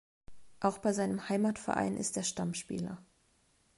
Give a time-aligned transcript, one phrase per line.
[0.61, 3.05] Auch bei seinem Heimatverein ist er Stammspieler.